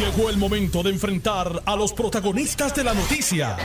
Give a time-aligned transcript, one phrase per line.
[0.00, 3.58] Llegó el momento de enfrentar a los protagonistas de la noticia.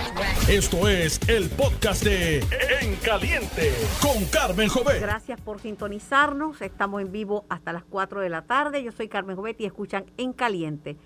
[0.50, 2.40] Esto es el podcast de
[2.82, 3.72] En Caliente
[4.02, 5.00] con Carmen Jovet.
[5.00, 6.62] Gracias por sintonizarnos.
[6.62, 8.84] Estamos en vivo hasta las 4 de la tarde.
[8.84, 10.98] Yo soy Carmen Jovet y escuchan En Caliente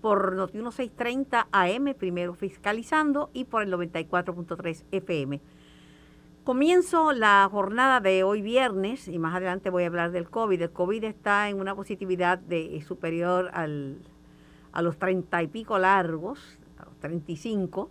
[0.00, 5.40] por Noti 1630 AM, primero fiscalizando, y por el 94.3 FM.
[6.42, 10.60] Comienzo la jornada de hoy viernes y más adelante voy a hablar del COVID.
[10.60, 14.00] El COVID está en una positividad de, superior al,
[14.72, 17.90] a los 30 y pico largos, a los 35,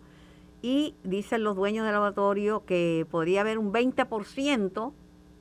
[0.61, 4.93] y dicen los dueños del laboratorio que podría haber un 20%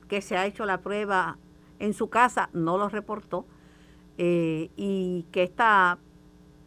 [0.07, 1.37] que se ha hecho la prueba
[1.79, 3.45] en su casa, no lo reportó,
[4.17, 5.99] eh, y que esta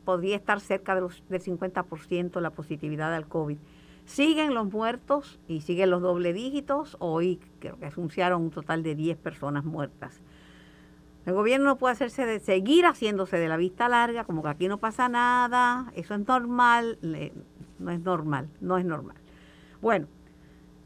[0.05, 3.59] podría estar cerca de los, del 50% la positividad al COVID.
[4.05, 6.97] Siguen los muertos y siguen los doble dígitos.
[7.01, 10.20] Hoy creo que anunciaron un total de 10 personas muertas.
[11.27, 14.69] El gobierno no puede hacerse de seguir haciéndose de la vista larga, como que aquí
[14.69, 16.98] no pasa nada, eso es normal,
[17.78, 19.16] no es normal, no es normal.
[19.81, 20.06] Bueno,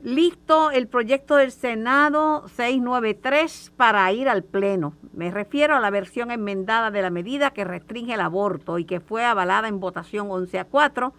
[0.02, 4.94] listo el proyecto del Senado 693 para ir al Pleno.
[5.12, 9.00] Me refiero a la versión enmendada de la medida que restringe el aborto y que
[9.00, 11.12] fue avalada en votación 11 a 4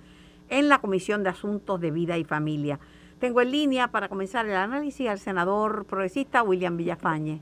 [0.48, 2.80] en la Comisión de Asuntos de Vida y Familia.
[3.20, 7.42] Tengo en línea para comenzar el análisis al senador progresista William Villafañe.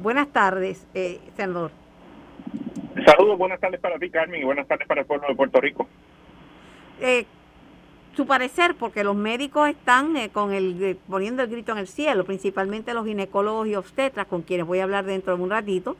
[0.00, 1.70] Buenas tardes, eh, senador.
[3.04, 5.88] Saludos, buenas tardes para ti, Carmen, y buenas tardes para el pueblo de Puerto Rico.
[7.00, 7.26] Eh,
[8.14, 12.24] su parecer, porque los médicos están eh, con el poniendo el grito en el cielo,
[12.24, 15.96] principalmente los ginecólogos y obstetras, con quienes voy a hablar dentro de un ratito,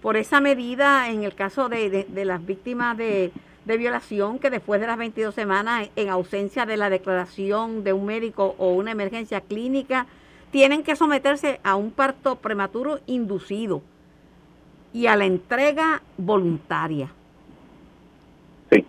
[0.00, 3.32] por esa medida en el caso de las víctimas de
[3.64, 8.06] de violación que después de las 22 semanas, en ausencia de la declaración de un
[8.06, 10.06] médico o una emergencia clínica,
[10.52, 13.82] tienen que someterse a un parto prematuro inducido
[14.92, 17.08] y a la entrega voluntaria.
[18.70, 18.86] Sí.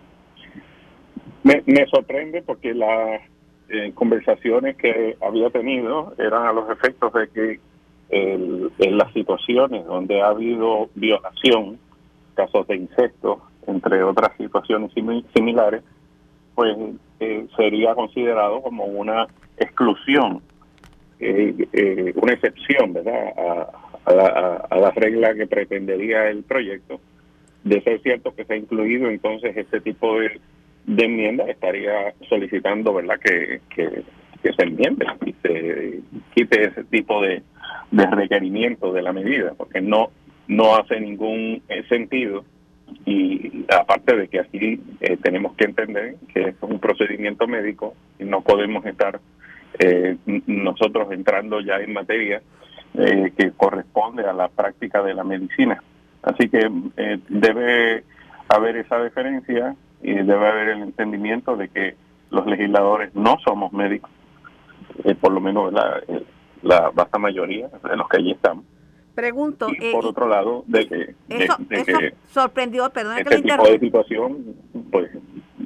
[1.42, 3.22] Me, sorprende porque las
[3.70, 7.60] eh, conversaciones que había tenido eran a los efectos de que
[8.10, 11.78] en las situaciones donde ha habido violación,
[12.34, 14.92] casos de incesto, entre otras situaciones
[15.34, 15.82] similares,
[16.54, 16.76] pues
[17.20, 20.42] eh, sería considerado como una exclusión,
[21.20, 23.32] eh, eh, una excepción, ¿verdad?,
[24.06, 27.00] a, la, regla que pretendería el proyecto.
[27.62, 30.40] De ser cierto que se ha incluido entonces este tipo de,
[30.86, 33.60] enmienda, estaría solicitando, ¿verdad?, que,
[34.42, 36.00] se enmiende y se
[36.34, 37.42] quite ese tipo de,
[37.90, 40.10] de requerimiento de la medida, porque no,
[40.48, 42.44] no hace ningún sentido
[43.06, 48.24] y aparte de que aquí eh, tenemos que entender que es un procedimiento médico y
[48.24, 49.20] no podemos estar
[49.78, 52.42] eh, nosotros entrando ya en materia
[52.94, 55.82] eh, que corresponde a la práctica de la medicina.
[56.22, 56.70] Así que
[57.28, 58.04] debe
[58.48, 61.96] haber esa diferencia y debe haber el entendimiento de que
[62.30, 64.10] los legisladores no somos médicos,
[65.20, 66.00] por lo menos la,
[66.62, 68.64] la vasta mayoría de los que allí estamos
[69.14, 69.68] Pregunto.
[69.70, 71.14] Y por eh, otro lado, de que.
[71.28, 71.56] Eso,
[72.32, 74.56] sorprendió, perdón este tipo de situación,
[74.90, 75.10] pues,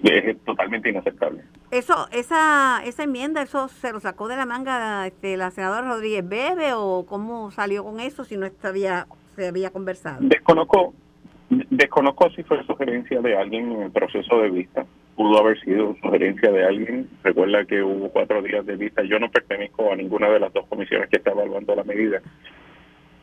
[0.03, 1.43] es totalmente inaceptable.
[1.71, 6.29] Eso, esa, esa enmienda, eso se lo sacó de la manga este, la senadora Rodríguez
[6.29, 9.07] Bebe o cómo salió con eso si no estaba,
[9.37, 10.19] se había conversado.
[10.21, 10.95] Desconozco,
[11.49, 14.87] desconozco si fue sugerencia de alguien en el proceso de vista.
[15.17, 17.09] Pudo haber sido sugerencia de alguien.
[17.25, 19.03] Recuerda que hubo cuatro días de vista.
[19.03, 22.23] Yo no pertenezco a ninguna de las dos comisiones que está evaluando la medida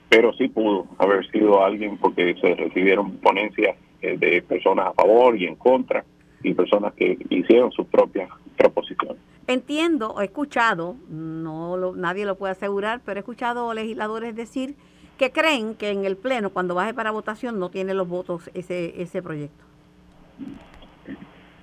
[0.07, 5.35] pero sí pudo haber sido alguien porque se recibieron ponencias eh, de personas a favor
[5.35, 6.05] y en contra
[6.43, 9.17] y personas que hicieron sus propias proposiciones.
[9.47, 14.75] Entiendo, he escuchado, no nadie lo puede asegurar, pero he escuchado legisladores decir
[15.17, 19.01] que creen que en el Pleno, cuando baje para votación, no tiene los votos ese,
[19.01, 19.63] ese proyecto.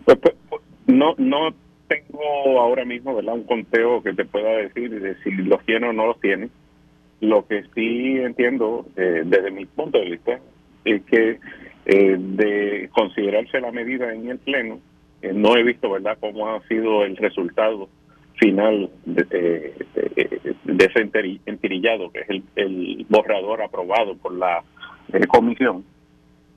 [0.05, 1.55] Pues, pues, no, no
[1.89, 3.35] tengo ahora mismo ¿verdad?
[3.35, 6.49] un conteo que te pueda decir de si los tiene o no los tiene
[7.23, 10.41] lo que sí entiendo eh, desde mi punto de vista
[10.85, 11.39] es que
[11.87, 14.81] eh, de considerarse la medida en el Pleno,
[15.21, 17.89] eh, no he visto verdad cómo ha sido el resultado
[18.39, 19.75] final de,
[20.79, 21.11] ese
[21.47, 24.65] entirillado, que es el, el, borrador aprobado por la
[25.29, 25.85] comisión.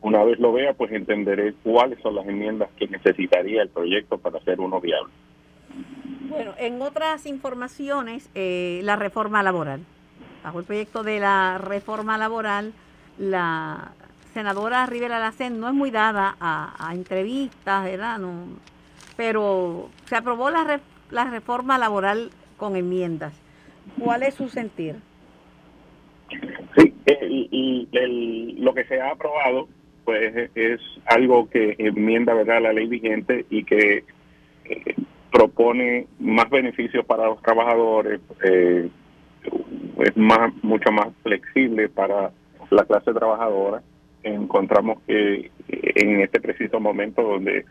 [0.02, 4.38] Una vez lo vea, pues entenderé cuáles son las enmiendas que necesitaría el proyecto para
[4.38, 5.12] hacer uno viable.
[6.30, 9.82] Bueno, en otras informaciones, la reforma laboral
[10.46, 12.72] bajo el proyecto de la reforma laboral,
[13.18, 13.94] la
[14.36, 18.20] senadora Rivera Lacen no es muy dada a, entrevistas, ¿verdad?
[19.16, 23.34] pero se aprobó la, la reforma laboral con enmiendas.
[23.98, 24.98] ¿Cuál es su sentir?
[26.76, 29.70] Sí, el, lo que se ha aprobado
[30.04, 34.04] pues es algo que enmienda verdad la ley vigente y que
[34.66, 34.96] eh,
[35.32, 38.90] propone más beneficios para los trabajadores, eh,
[40.00, 42.32] es más mucho más flexible para
[42.70, 43.82] la clase trabajadora.
[44.26, 47.64] Encontramos que en este preciso momento donde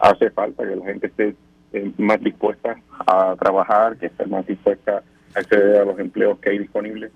[0.00, 1.34] hace falta que la gente esté
[1.74, 2.76] eh, más dispuesta
[3.06, 5.02] a trabajar, que esté más dispuesta
[5.34, 7.12] a acceder a los empleos que hay disponibles,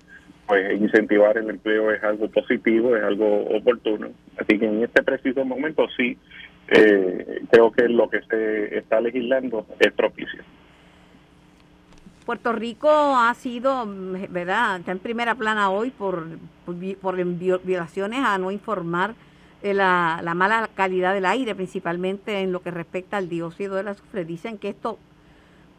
[0.47, 4.09] pues incentivar el empleo es algo positivo, es algo oportuno.
[4.37, 6.17] Así que en este preciso momento sí,
[6.67, 10.43] eh, creo que lo que se está legislando es propicio.
[12.25, 13.85] Puerto Rico ha sido,
[14.29, 14.79] ¿verdad?
[14.79, 16.25] Está en primera plana hoy por,
[17.01, 17.15] por,
[17.63, 19.15] violaciones a no informar
[19.61, 23.89] de la, la, mala calidad del aire, principalmente en lo que respecta al dióxido de
[23.89, 24.25] azufre.
[24.25, 24.97] Dicen que esto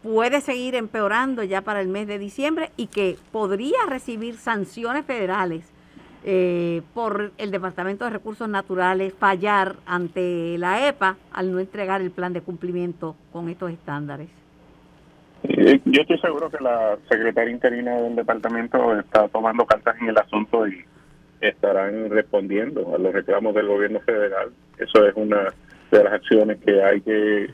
[0.02, 5.64] puede seguir empeorando ya para el mes de diciembre y que podría recibir sanciones federales
[6.24, 12.10] eh, por el Departamento de Recursos Naturales fallar ante la EPA al no entregar el
[12.10, 14.43] plan de cumplimiento con estos estándares.
[15.46, 20.18] Eh, yo estoy seguro que la secretaria interina del departamento está tomando cartas en el
[20.18, 20.82] asunto y
[21.40, 24.50] estarán respondiendo a los reclamos del gobierno federal.
[24.78, 25.52] Eso es una
[25.90, 27.50] de las acciones que hay que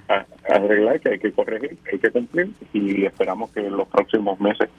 [0.48, 4.38] arreglar, que hay que corregir, que hay que cumplir y esperamos que en los próximos
[4.40, 4.70] meses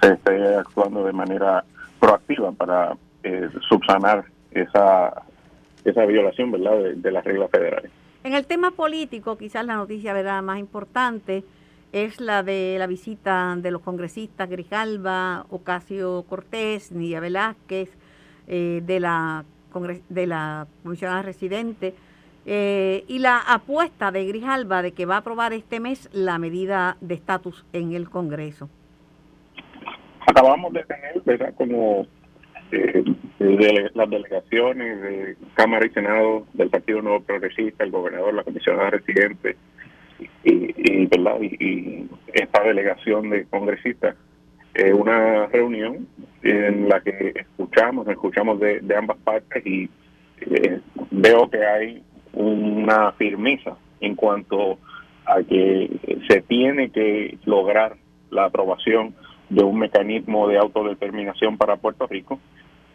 [0.00, 1.64] se esté actuando de manera
[2.00, 5.22] proactiva para eh, subsanar esa
[5.84, 7.90] esa violación verdad de, de, las reglas federales.
[8.22, 11.44] En el tema político, quizás la noticia verdad más importante
[11.94, 17.88] es la de la visita de los congresistas Grijalba, Ocasio Cortés, Nidia Velázquez,
[18.48, 19.44] eh, de la
[20.08, 21.94] de la comisionada residente
[22.46, 26.96] eh, y la apuesta de Grijalba de que va a aprobar este mes la medida
[27.00, 28.68] de estatus en el Congreso.
[30.26, 31.54] Acabamos de tener, ¿verdad?
[31.56, 32.06] Como
[32.72, 33.04] eh,
[33.94, 39.56] las delegaciones de Cámara y Senado del Partido Nuevo Progresista, el gobernador, la comisionada residente,
[40.44, 41.40] y, ¿verdad?
[41.40, 44.16] Y, esta delegación de congresistas
[44.74, 46.08] eh, una reunión
[46.42, 49.88] en la que escuchamos escuchamos de, ambas partes y
[50.40, 50.80] eh,
[51.12, 54.78] veo que hay una firmeza en cuanto
[55.26, 57.96] a que se tiene que lograr
[58.30, 59.14] la aprobación
[59.48, 62.40] de un mecanismo de autodeterminación para Puerto Rico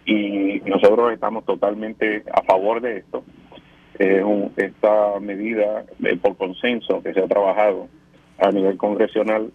[0.05, 3.23] y nosotros estamos totalmente a favor de esto
[3.99, 5.83] esta medida
[6.21, 7.87] por consenso que se ha trabajado
[8.39, 9.51] a nivel congresional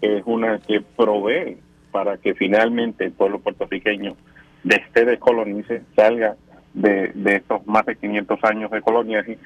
[0.00, 1.58] es una que provee
[1.90, 4.16] para que finalmente el pueblo puertorriqueño
[4.62, 6.36] de este descolonice, salga
[6.74, 9.38] de, estos más de 500 años de coloniaje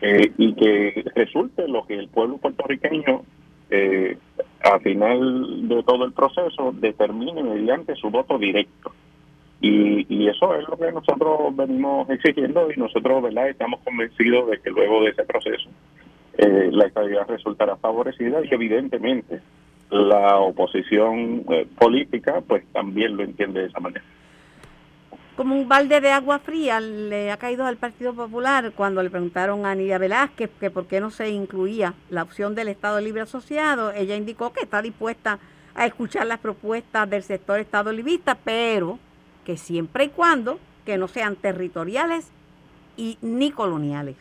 [0.00, 3.22] eh, y que resulte lo que el pueblo puertorriqueño
[3.70, 4.16] eh,
[4.62, 8.92] al final de todo el proceso determine mediante su voto directo.
[9.64, 14.70] Y, eso es lo que nosotros venimos exigiendo y nosotros verdad estamos convencidos de que
[14.70, 15.70] luego de ese proceso
[16.36, 19.40] eh, la estabilidad resultará favorecida y evidentemente
[19.90, 24.04] la oposición eh, política pues también lo entiende de esa manera.
[25.36, 29.64] Como un balde de agua fría le ha caído al Partido Popular cuando le preguntaron
[29.64, 33.92] a Nidia Velázquez que por qué no se incluía la opción del Estado Libre Asociado.
[33.92, 35.38] Ella indicó que está dispuesta
[35.74, 38.98] a escuchar las propuestas del sector Estado Librista, pero
[39.44, 42.30] que siempre y cuando que no sean territoriales
[42.96, 44.16] y ni coloniales.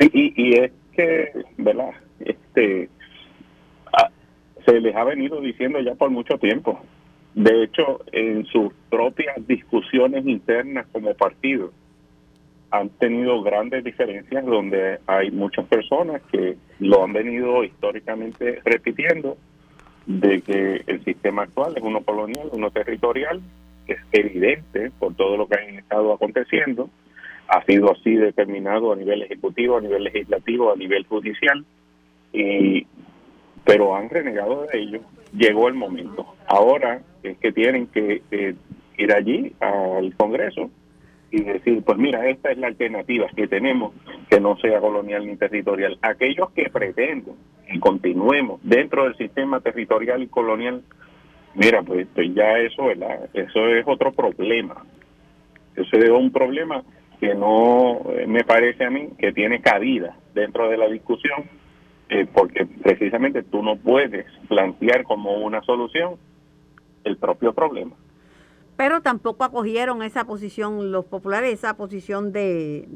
[0.00, 1.90] y, y, es que, ¿verdad?
[2.20, 2.88] Este,
[3.92, 4.10] ah,
[4.64, 6.80] se les ha venido diciendo ya por mucho tiempo.
[7.34, 11.72] De hecho, en sus propias discusiones internas como partido,
[12.70, 19.38] han tenido grandes diferencias donde hay muchas personas que lo han venido históricamente repitiendo
[20.08, 23.42] de que el sistema actual es uno colonial, uno territorial,
[23.86, 26.88] es evidente por todo lo que ha estado aconteciendo,
[27.46, 31.64] ha sido así determinado a nivel ejecutivo, a nivel legislativo, a nivel judicial,
[32.32, 32.86] y,
[33.64, 35.00] pero han renegado de ello.
[35.34, 36.26] Llegó el momento.
[36.46, 38.22] Ahora es que tienen que
[38.96, 40.70] ir allí al Congreso
[41.30, 43.92] y decir, pues mira, esta es la alternativa que tenemos,
[44.30, 45.98] que no sea colonial ni territorial.
[46.00, 47.36] Aquellos que pretenden
[47.68, 50.82] que continuemos dentro del sistema territorial y colonial,
[51.54, 52.90] mira, pues, ya eso.
[53.34, 54.84] Eso es otro problema.
[55.76, 56.82] Eso es un problema
[57.20, 61.44] que no eh, me parece a mí que tiene cabida dentro de la discusión,
[62.08, 66.16] eh, porque precisamente tú no puedes plantear como una solución
[67.04, 67.94] el propio problema
[68.78, 72.88] pero tampoco acogieron esa posición los populares, esa posición de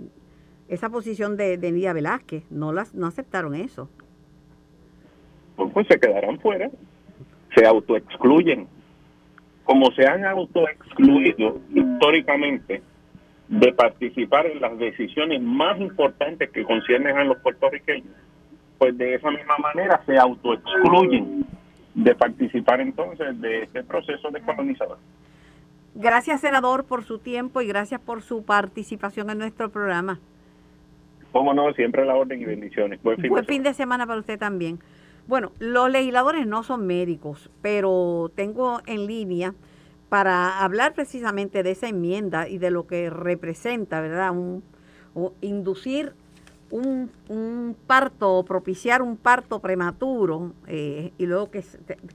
[0.69, 3.91] esa posición de, de Nidia Velázquez, no las no aceptaron eso.
[5.57, 6.71] Pues, pues se quedarán fuera,
[7.55, 8.67] se autoexcluyen,
[9.65, 12.83] como se han autoexcluido históricamente
[13.49, 18.15] de participar en las decisiones más importantes que conciernen a los puertorriqueños,
[18.79, 21.45] pues de esa misma manera se autoexcluyen
[21.95, 24.99] de participar entonces de este proceso de colonizador.
[25.95, 30.19] Gracias, senador, por su tiempo y gracias por su participación en nuestro programa.
[31.33, 33.03] Cómo no, siempre la orden y bendiciones.
[33.03, 34.79] Buen fin, fin de semana para usted también.
[35.27, 39.55] Bueno, los legisladores no son médicos, pero tengo en línea
[40.09, 44.35] para hablar precisamente de esa enmienda y de lo que representa, ¿verdad?
[45.41, 46.13] Inducir
[46.71, 51.65] un, un, parto propiciar un parto prematuro eh, y luego que,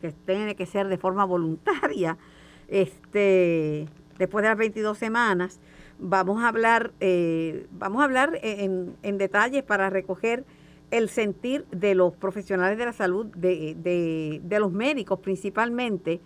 [0.01, 2.17] que, tiene que ser de forma voluntaria,
[2.67, 3.87] este,
[4.17, 5.59] después de las 22 semanas,
[5.97, 10.43] vamos a hablar, eh, vamos a hablar en, en detalles para recoger
[10.91, 16.21] el sentir de los profesionales de la salud, de, de, de los médicos principalmente,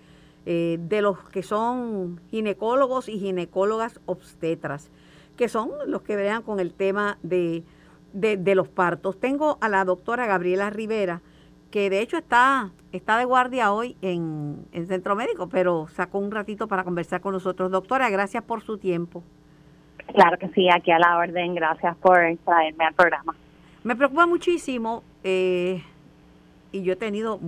[0.45, 4.91] eh, de los que son ginecólogos y ginecólogas obstetras,
[5.37, 7.63] que son los que vean con el tema de,
[8.13, 9.19] de, los partos.
[9.19, 11.21] Tengo a la doctora Gabriela Rivera,
[11.69, 16.31] que de hecho está, está de guardia hoy en, en Centro Médico, pero sacó un
[16.31, 17.71] ratito para conversar con nosotros.
[17.71, 19.23] Doctora, gracias por su tiempo.
[20.13, 21.55] Claro que sí, aquí a la orden.
[21.55, 23.35] Gracias por traerme al programa.
[23.83, 25.81] Me preocupa muchísimo, eh,
[26.71, 27.39] y yo he tenido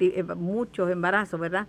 [0.00, 1.66] eh, muchos embarazos, ¿verdad?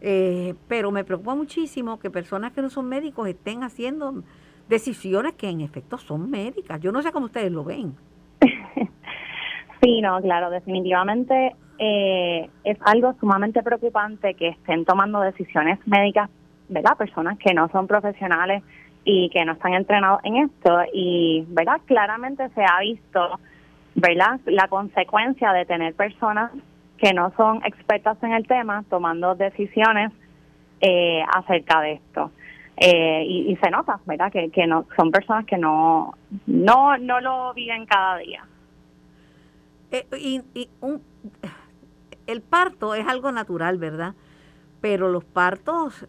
[0.00, 4.22] Eh, pero me preocupa muchísimo que personas que no son médicos estén haciendo
[4.68, 6.80] decisiones que en efecto son médicas.
[6.80, 7.96] Yo no sé cómo ustedes lo ven.
[9.82, 16.28] sí, no, claro, definitivamente es algo sumamente preocupante que estén tomando decisiones médicas,
[16.68, 16.94] ¿verdad?
[16.98, 18.62] Personas que no son profesionales
[19.04, 20.78] y que no están entrenados en esto.
[20.92, 23.40] Y verdad claramente se ha visto
[23.94, 26.52] verdad la consecuencia de tener personas
[26.98, 30.12] que no son expertas en el tema tomando decisiones
[30.80, 32.30] eh, acerca de esto.
[32.76, 36.14] Eh, y, se nota verdad que, que no son personas que no
[36.46, 38.44] no no lo viven cada día.
[39.90, 41.02] Eh, y, y un,
[42.26, 44.14] el parto es algo natural verdad
[44.80, 46.06] pero los partos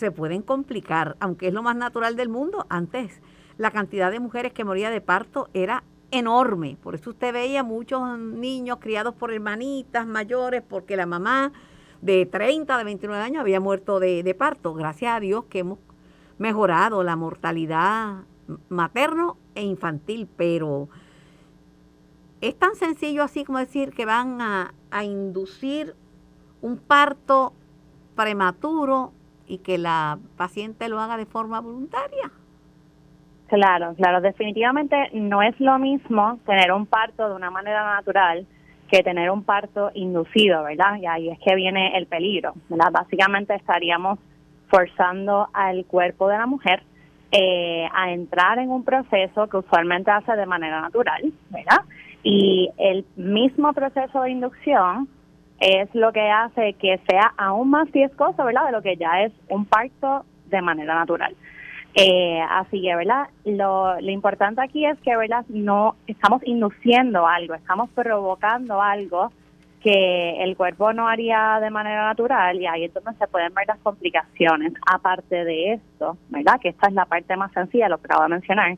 [0.00, 2.66] se pueden complicar, aunque es lo más natural del mundo.
[2.70, 3.20] Antes
[3.58, 8.18] la cantidad de mujeres que moría de parto era enorme, por eso usted veía muchos
[8.18, 11.52] niños criados por hermanitas mayores, porque la mamá
[12.00, 14.72] de 30, de 29 años había muerto de, parto.
[14.72, 15.78] Gracias a Dios que hemos
[16.38, 18.24] mejorado la mortalidad
[18.70, 20.88] materno e infantil, pero
[22.40, 25.94] es tan sencillo así como decir que van a inducir
[26.62, 27.52] un parto
[28.16, 29.12] prematuro
[29.50, 32.30] y que la paciente lo haga de forma voluntaria.
[33.48, 38.46] Claro, claro, definitivamente no es lo mismo tener un parto de una manera natural
[38.88, 40.96] que tener un parto inducido, ¿verdad?
[41.00, 42.92] Y ahí es que viene el peligro, ¿verdad?
[42.92, 44.20] Básicamente estaríamos
[44.68, 46.84] forzando al cuerpo de la mujer
[47.32, 51.82] eh, a entrar en un proceso que usualmente hace de manera natural, ¿verdad?
[52.22, 55.08] Y el mismo proceso de inducción
[55.60, 58.66] es lo que hace que sea aún más riesgoso, ¿verdad?
[58.66, 61.36] De lo que ya es un parto de manera natural.
[61.94, 63.28] Eh, así que, ¿verdad?
[63.44, 65.44] Lo, lo importante aquí es que, ¿verdad?
[65.48, 69.30] No estamos induciendo algo, estamos provocando algo
[69.82, 73.78] que el cuerpo no haría de manera natural y ahí entonces se pueden ver las
[73.78, 74.72] complicaciones.
[74.86, 76.60] Aparte de esto, ¿verdad?
[76.60, 78.76] Que esta es la parte más sencilla, lo que acabo de mencionar,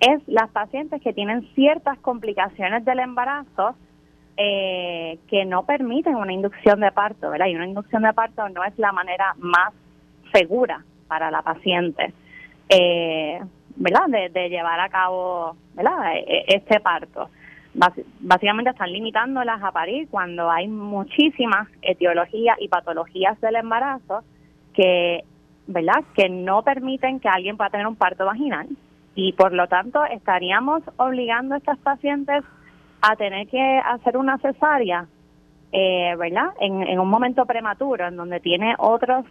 [0.00, 3.74] es las pacientes que tienen ciertas complicaciones del embarazo
[4.42, 7.48] eh, que no permiten una inducción de parto, ¿verdad?
[7.48, 9.74] Y una inducción de parto no es la manera más
[10.32, 12.14] segura para la paciente,
[12.70, 13.38] eh,
[13.76, 14.30] ¿verdad?
[14.32, 16.14] De, llevar a cabo, ¿verdad?
[16.14, 17.28] E, e, este parto.
[18.20, 24.24] básicamente están limitándolas a parir cuando hay muchísimas etiologías y patologías del embarazo
[24.72, 25.22] que,
[25.66, 26.02] ¿verdad?
[26.14, 28.68] Que no permiten que alguien pueda tener un parto vaginal
[29.14, 32.42] y por lo tanto estaríamos obligando a estas pacientes
[33.00, 35.06] a tener que hacer una cesárea,
[35.72, 36.50] eh, ¿verdad?
[36.60, 39.24] En, un momento prematuro, en donde tiene otros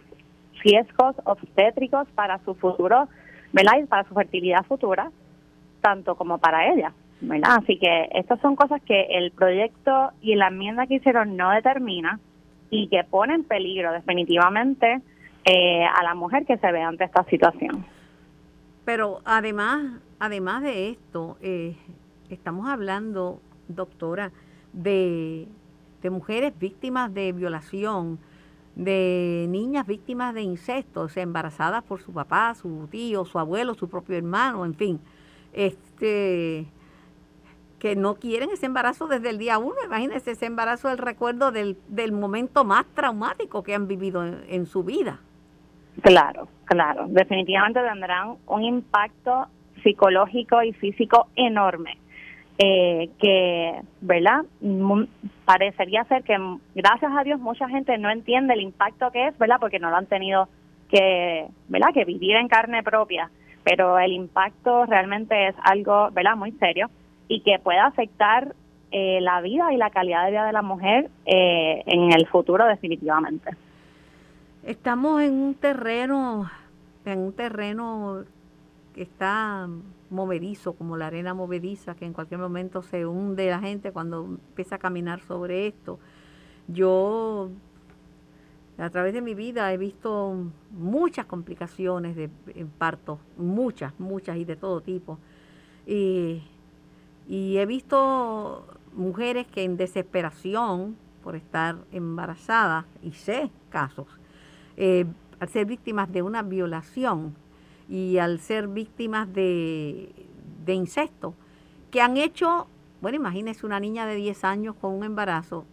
[0.62, 3.08] riesgos obstétricos para su futuro,
[3.52, 3.78] ¿verdad?
[3.82, 5.10] Y para su fertilidad futura,
[5.80, 7.58] tanto como para ella, ¿verdad?
[7.62, 12.18] Así que estas son cosas que el proyecto y la enmienda que hicieron no determina
[12.70, 15.00] y que pone en peligro definitivamente
[15.44, 17.84] eh, a la mujer que se ve ante esta situación.
[18.84, 21.76] Pero además, además de esto, eh,
[22.28, 23.40] estamos hablando
[23.74, 24.32] doctora,
[24.72, 25.48] de,
[26.10, 28.18] mujeres víctimas de violación,
[28.74, 34.16] de niñas víctimas de incesto, embarazadas por su papá, su tío, su abuelo, su propio
[34.16, 35.00] hermano, en fin,
[35.52, 36.66] este
[37.80, 39.74] que no quieren ese embarazo desde el día uno.
[39.84, 44.84] Imagínense ese embarazo, el recuerdo del, del momento más traumático que han vivido en, su
[44.84, 45.18] vida.
[46.02, 47.06] Claro, claro.
[47.08, 49.46] Definitivamente tendrán un impacto
[49.82, 51.98] psicológico y físico enorme.
[52.62, 54.44] Eh, que, ¿verdad?
[55.46, 56.36] parecería ser que,
[56.74, 59.56] gracias a Dios, mucha gente no entiende el impacto que es, ¿verdad?
[59.58, 60.46] Porque no lo han tenido
[60.90, 61.88] que, ¿verdad?
[61.94, 63.30] Que vivir en carne propia.
[63.64, 66.36] Pero el impacto realmente es algo, ¿verdad?
[66.36, 66.90] Muy serio
[67.28, 68.54] y que puede afectar
[68.90, 72.66] eh, la vida y la calidad de vida de la mujer eh, en el futuro
[72.66, 73.52] definitivamente.
[74.64, 76.50] Estamos en un terreno,
[77.06, 78.24] en un terreno
[78.94, 79.66] que está
[80.10, 84.76] movedizo, como la arena movediza, que en cualquier momento se hunde la gente cuando empieza
[84.76, 85.98] a caminar sobre esto.
[86.68, 87.50] Yo,
[88.78, 90.36] a través de mi vida, he visto
[90.72, 95.18] muchas complicaciones de en parto, muchas, muchas y de todo tipo.
[95.86, 96.42] Y,
[97.28, 104.06] he visto mujeres que en desesperación por estar embarazadas, y sé casos,
[104.76, 105.06] eh,
[105.38, 107.34] al ser víctimas de una violación
[107.90, 110.10] y al ser víctimas de,
[110.64, 111.34] de incesto,
[111.90, 112.68] que han hecho,
[113.00, 115.64] bueno, imagínese una niña de 10 años con un embarazo.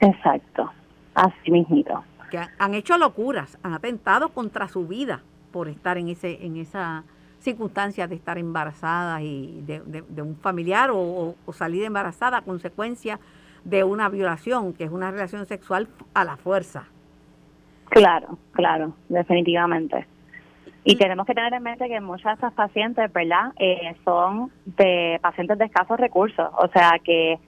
[0.00, 0.70] Exacto,
[1.14, 2.02] así mismito.
[2.30, 7.04] Que han, hecho locuras, han atentado contra su vida por estar en ese en esa
[7.38, 13.18] circunstancia de estar embarazada y de, un familiar o, o, salir embarazada a consecuencia
[13.64, 16.84] de una violación, que es una relación sexual a la fuerza.
[17.90, 20.06] Claro, claro, definitivamente.
[20.90, 25.18] Y tenemos que tener en mente que muchas de estas pacientes, ¿verdad?, eh, son de
[25.20, 26.48] pacientes de escasos recursos.
[26.56, 27.38] O sea que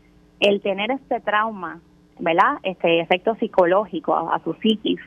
[0.41, 1.81] el tener este trauma,
[2.19, 5.01] ¿verdad?, este efecto psicológico a, su psiquis,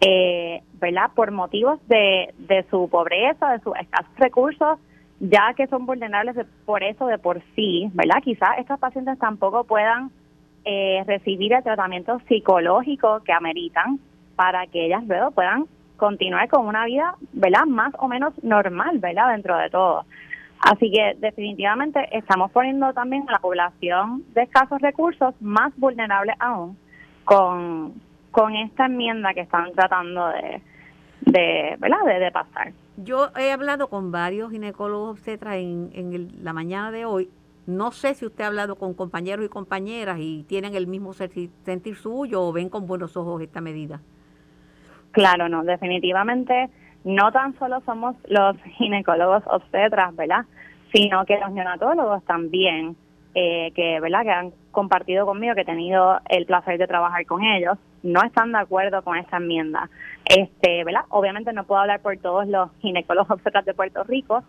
[0.00, 4.78] eh, ¿verdad?, por motivos de, de su pobreza, de sus escasos recursos,
[5.18, 8.22] ya que son vulnerables por eso de por sí, ¿verdad?
[8.22, 10.12] Quizás estas pacientes tampoco puedan
[10.64, 13.98] eh, recibir el tratamiento psicológico que ameritan
[14.36, 15.66] para que ellas luego puedan
[15.96, 17.66] continuar con una vida, ¿verdad?
[17.66, 19.32] Más o menos normal, ¿verdad?
[19.32, 20.04] Dentro de todo.
[20.60, 26.78] Así que definitivamente estamos poniendo también a la población de escasos recursos más vulnerable aún
[27.24, 27.94] con,
[28.30, 30.62] con esta enmienda que están tratando de,
[31.20, 31.98] de ¿verdad?
[32.18, 32.72] De, pasar.
[32.96, 37.28] Yo he hablado con varios ginecólogos obstetras en, en la mañana de hoy.
[37.66, 41.96] No sé si usted ha hablado con compañeros y compañeras y tienen el mismo sentir
[41.96, 44.00] suyo o ven con buenos ojos esta medida.
[45.14, 46.70] Claro, no, definitivamente
[47.04, 50.44] no tan solo somos los ginecólogos obstetras, ¿verdad?
[50.92, 52.96] Sino que los neonatólogos también,
[53.34, 54.22] eh, que, ¿verdad?
[54.22, 58.50] Que han compartido conmigo, que he tenido el placer de trabajar con ellos, no están
[58.50, 59.88] de acuerdo con esta enmienda.
[60.24, 61.02] Este, ¿verdad?
[61.10, 64.42] Obviamente no puedo hablar por todos los ginecólogos obstetras de Puerto Rico,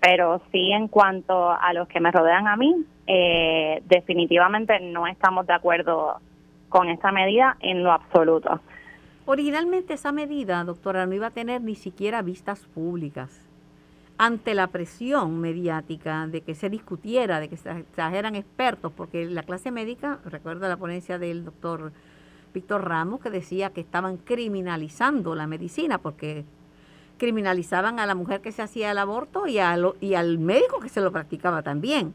[0.00, 2.74] pero sí en cuanto a los que me rodean a mí,
[3.08, 6.20] eh, definitivamente no estamos de acuerdo
[6.68, 8.60] con esta medida en lo absoluto.
[9.24, 13.30] Originalmente esa medida, doctora, no iba a tener ni siquiera vistas públicas.
[14.18, 19.44] Ante la presión mediática de que se discutiera, de que se trajeran expertos, porque la
[19.44, 21.92] clase médica, recuerdo la ponencia del doctor
[22.52, 26.44] Víctor Ramos, que decía que estaban criminalizando la medicina, porque
[27.16, 29.58] criminalizaban a la mujer que se hacía el aborto y,
[30.00, 32.14] y al médico que se lo practicaba también.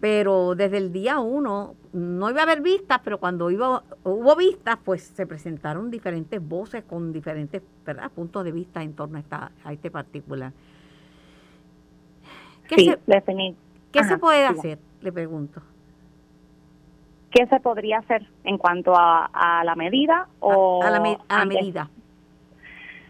[0.00, 4.78] Pero desde el día uno no iba a haber vistas, pero cuando iba, hubo vistas,
[4.82, 8.10] pues se presentaron diferentes voces con diferentes ¿verdad?
[8.10, 10.52] puntos de vista en torno a, esta, a este particular.
[12.68, 13.54] ¿Qué, se,
[13.92, 14.78] ¿qué se puede hacer?
[15.02, 15.60] Le pregunto.
[17.30, 21.90] ¿Qué se podría hacer en cuanto a, la medida o a, la, a la medida?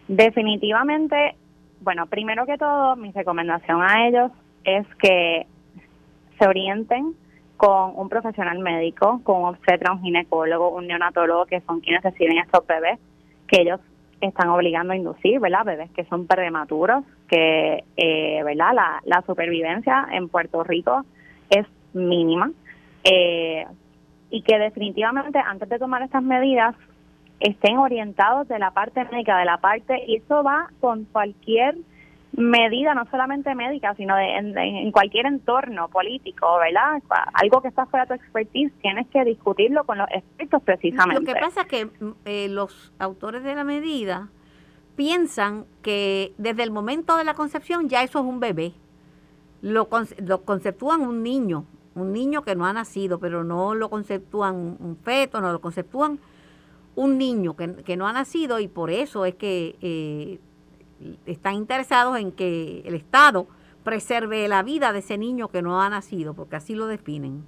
[0.09, 1.37] Definitivamente,
[1.81, 4.33] bueno, primero que todo, mi recomendación a ellos
[4.65, 5.47] es que
[6.39, 7.15] se orienten
[7.57, 12.39] con un profesional médico, con un obstetra, un ginecólogo, un neonatólogo, que son quienes reciben
[12.39, 12.99] estos bebés,
[13.49, 13.81] que ellos
[14.21, 15.65] están obligando a inducir, ¿verdad?
[15.65, 18.75] Bebés que son prematuros, que, eh, ¿verdad?
[18.75, 21.05] La, la supervivencia en Puerto Rico
[21.51, 22.51] es mínima.
[23.05, 23.67] Eh,
[24.31, 26.75] y que definitivamente antes de tomar estas medidas
[27.41, 31.77] estén orientados de la parte médica, de la parte, y eso va con cualquier
[32.33, 37.03] medida no solamente médica, sino de, en, cualquier entorno político, ¿verdad?
[37.35, 41.21] Algo que está fuera de tu expertise, tienes que discutirlo con los expertos precisamente.
[41.21, 41.89] Lo que pasa es que
[42.25, 44.29] eh, los autores de la medida
[44.95, 48.73] piensan que desde el momento de la concepción ya eso es un bebé.
[49.61, 49.89] Lo,
[50.25, 51.65] lo conceptúan un niño,
[51.95, 56.21] un niño que no ha nacido, pero no lo conceptúan un feto, no lo conceptúan
[56.95, 60.41] un niño que, que no ha nacido y por eso es que eh,
[61.27, 63.47] están interesados en que el Estado
[63.85, 67.45] preserve la vida de ese niño que no ha nacido, porque así lo definen.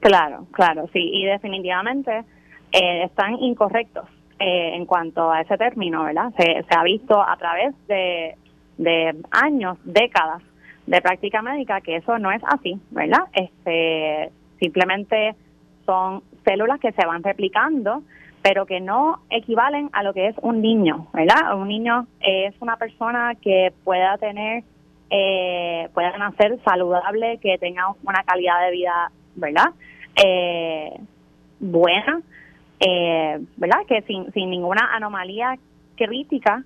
[0.00, 2.24] Claro, claro, sí, y definitivamente
[2.72, 6.32] eh, están incorrectos eh, en cuanto a ese término, ¿verdad?
[6.36, 8.36] Se, se ha visto a través de,
[8.78, 10.42] de años, décadas
[10.86, 13.26] de práctica médica que eso no es así, ¿verdad?
[13.32, 15.36] Este, simplemente
[15.86, 18.02] son células que se van replicando,
[18.42, 21.56] pero que no equivalen a lo que es un niño, ¿verdad?
[21.56, 24.64] Un niño es una persona que pueda tener,
[25.10, 29.70] eh, pueda nacer saludable, que tenga una calidad de vida, ¿verdad?
[30.22, 30.98] Eh,
[31.60, 32.20] buena,
[32.80, 33.86] eh, ¿verdad?
[33.86, 35.56] Que sin, sin ninguna anomalía
[35.94, 36.64] crítica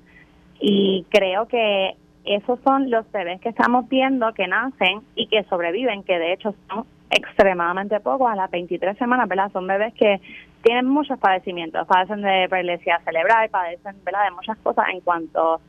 [0.59, 6.03] y creo que esos son los bebés que estamos viendo que nacen y que sobreviven,
[6.03, 9.51] que de hecho son extremadamente pocos, a las 23 semanas, ¿verdad?
[9.53, 10.21] Son bebés que
[10.63, 14.25] tienen muchos padecimientos, padecen de paralisia cerebral, padecen, ¿verdad?
[14.25, 15.61] De muchas cosas en cuanto,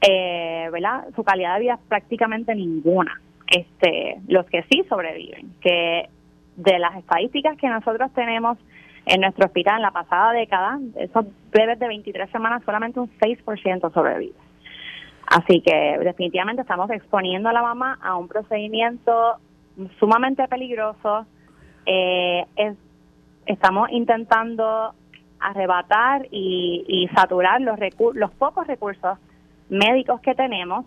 [0.00, 1.04] eh, ¿verdad?
[1.14, 3.20] Su calidad de vida es prácticamente ninguna.
[3.46, 6.08] Este, los que sí sobreviven, que
[6.56, 8.58] de las estadísticas que nosotros tenemos
[9.06, 13.92] en nuestro hospital en la pasada década, esos bebés de 23 semanas solamente un 6%
[13.92, 14.34] sobrevive.
[15.26, 19.36] Así que definitivamente estamos exponiendo a la mamá a un procedimiento
[19.98, 21.26] sumamente peligroso.
[21.86, 22.76] Eh, es,
[23.46, 24.94] estamos intentando
[25.40, 27.78] arrebatar y, saturar los,
[28.14, 29.18] los pocos recursos
[29.68, 30.84] médicos que tenemos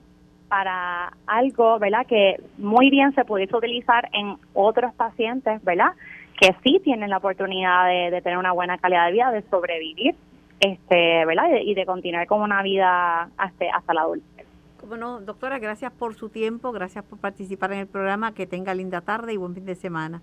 [0.47, 2.06] para algo, ¿verdad?
[2.06, 5.93] Que muy bien se pudiese utilizar en otros pacientes, ¿verdad?
[6.39, 10.15] Que sí tienen la oportunidad de, tener una buena calidad de vida, de sobrevivir,
[10.60, 11.49] este, ¿verdad?
[11.63, 14.45] Y de, continuar con una vida hasta, hasta la adultez.
[14.88, 19.02] Bueno, doctora, gracias por su tiempo, gracias por participar en el programa, que tenga linda
[19.02, 20.22] tarde y buen fin de semana.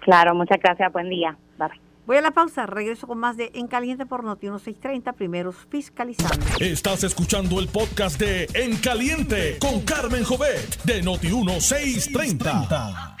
[0.00, 1.36] Claro, muchas gracias, buen día.
[2.06, 6.44] Voy a la pausa, regreso con más de En Caliente por Noti 1630, primeros fiscalizando.
[6.60, 13.16] Estás escuchando el podcast de En Caliente con Carmen Jovet de Noti 1630.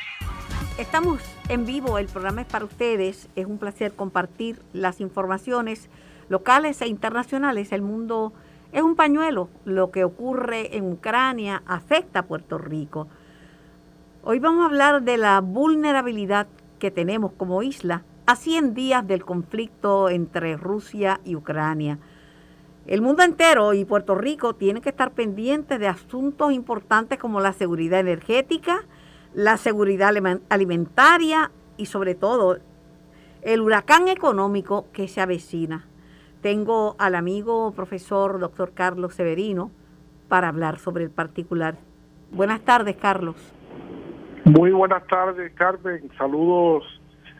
[0.76, 5.88] Estamos en vivo, el programa es para ustedes, es un placer compartir las informaciones
[6.28, 8.34] locales e internacionales, el mundo
[8.74, 9.48] es un pañuelo.
[9.64, 13.06] Lo que ocurre en Ucrania afecta a Puerto Rico.
[14.24, 16.48] Hoy vamos a hablar de la vulnerabilidad
[16.80, 22.00] que tenemos como isla a 100 días del conflicto entre Rusia y Ucrania.
[22.86, 27.52] El mundo entero y Puerto Rico tienen que estar pendientes de asuntos importantes como la
[27.52, 28.84] seguridad energética,
[29.34, 30.12] la seguridad
[30.48, 32.58] alimentaria y sobre todo
[33.42, 35.86] el huracán económico que se avecina
[36.44, 39.70] tengo al amigo profesor doctor Carlos Severino
[40.28, 41.76] para hablar sobre el particular.
[42.32, 43.34] Buenas tardes, Carlos.
[44.44, 46.10] Muy buenas tardes, Carmen.
[46.18, 46.84] Saludos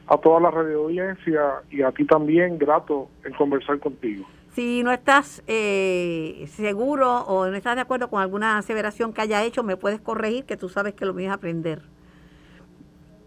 [0.06, 4.24] a toda la radio audiencia y a ti también, grato en conversar contigo.
[4.52, 9.44] Si no estás eh, seguro o no estás de acuerdo con alguna aseveración que haya
[9.44, 11.82] hecho, me puedes corregir, que tú sabes que lo mío es aprender.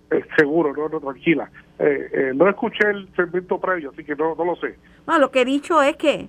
[0.10, 1.52] Eh, seguro, no, no, tranquila.
[1.80, 4.76] Eh, eh, no escuché el segmento previo, así que no, no lo sé.
[5.06, 6.28] Bueno, lo que he dicho es que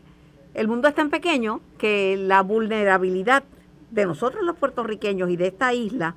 [0.54, 3.44] el mundo es tan pequeño que la vulnerabilidad
[3.90, 6.14] de nosotros los puertorriqueños y de esta isla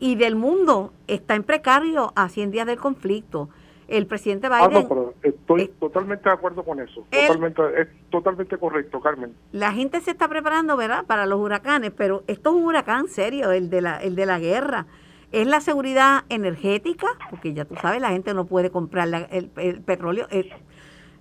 [0.00, 3.50] y del mundo está en precario a 100 días del conflicto.
[3.88, 4.88] El presidente ah, Biden...
[5.22, 7.04] estoy totalmente de acuerdo con eso.
[7.10, 9.34] totalmente, es totalmente correcto, Carmen.
[9.52, 13.52] La gente se está preparando, ¿verdad?, para los huracanes, pero esto es un huracán serio,
[13.52, 14.86] el de la, el de la guerra
[15.32, 19.48] es la seguridad energética, porque ya tú sabes, la gente no puede comprar el,
[19.80, 20.26] petróleo.
[20.30, 20.50] Eh,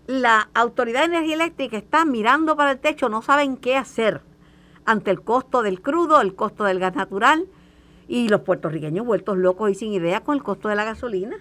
[0.06, 4.22] la Autoridad de Energía Eléctrica está mirando para el techo, no saben qué hacer
[4.86, 7.48] ante el costo del crudo, el costo del gas natural
[8.08, 11.38] y los puertorriqueños vueltos locos y sin idea con el costo de la gasolina.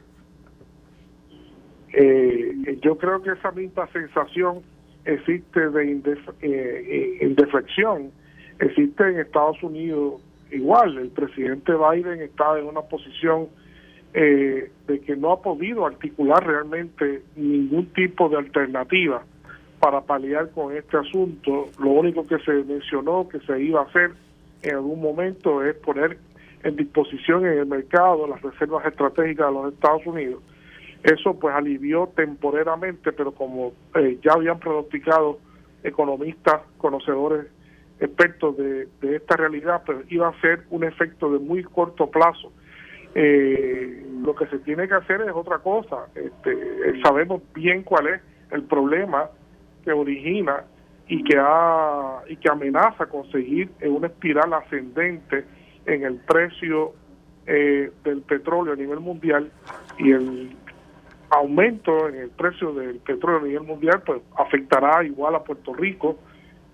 [1.93, 4.61] Eh, yo creo que esa misma sensación
[5.05, 6.01] existe de
[6.43, 8.13] eh, indeflexión,
[8.61, 10.23] existe en Estados Unidos
[10.53, 13.49] igual, el presidente Biden está en una posición
[14.13, 19.23] eh, de que no ha podido articular realmente ningún tipo de alternativa
[19.79, 21.69] para paliar con este asunto.
[21.79, 24.13] Lo único que se mencionó que se iba a hacer
[24.63, 26.19] en algún momento es poner
[26.63, 30.43] en disposición en el mercado las reservas estratégicas de los Estados Unidos.
[31.03, 35.39] Eso pues alivió temporalmente, pero como eh, ya habían pronosticado
[35.83, 37.47] economistas, conocedores
[38.01, 42.53] expertos de, esta realidad, pero iba a ser un efecto de muy corto plazo.
[43.15, 46.07] Eh, lo que se tiene que hacer es otra cosa.
[46.15, 49.31] Este, sabemos bien cuál es el problema
[49.85, 50.65] que origina
[51.09, 55.45] y que ha, y que amenaza conseguir una espiral ascendente
[55.87, 56.95] en el precio
[57.47, 59.51] eh, del petróleo a nivel mundial
[59.99, 60.57] y el
[61.31, 66.19] aumento en el precio del petróleo a nivel mundial pues afectará igual a Puerto Rico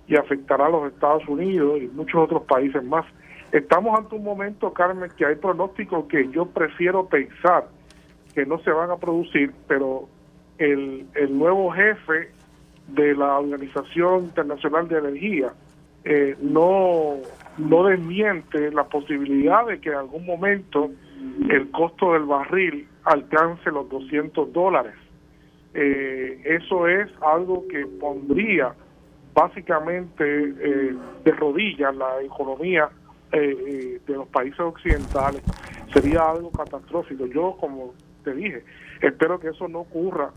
[0.06, 3.04] y afectará a los Estados Unidos y muchos otros países más.
[3.52, 7.68] Estamos ante un momento, Carmen, que hay pronósticos que yo prefiero pensar
[8.34, 10.08] que no se van a producir, pero
[10.58, 12.30] el, el nuevo jefe
[12.88, 15.52] de la Organización Internacional de Energía
[16.04, 17.16] eh, no,
[17.58, 20.90] no desmiente la posibilidad de que en algún momento
[21.50, 24.94] el costo del barril alcance los 200 dólares.
[25.74, 28.72] Eh, eso es algo que pondría
[29.36, 32.88] básicamente eh, de rodillas la economía
[33.30, 35.42] de los países occidentales.
[35.92, 37.26] Sería algo catastrófico.
[37.26, 37.92] Yo, como
[38.24, 38.64] te dije,
[39.02, 40.30] espero que eso no ocurra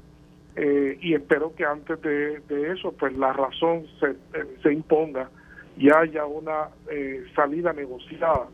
[0.62, 5.30] eh, y espero que antes de, eso pues la razón se, eh, se imponga
[5.78, 8.48] y haya una eh, salida negociada